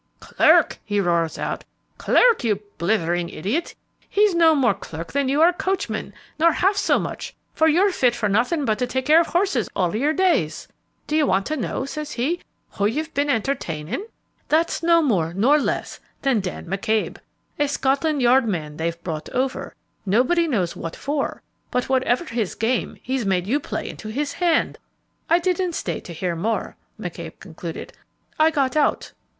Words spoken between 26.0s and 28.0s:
hear more," McCabe concluded,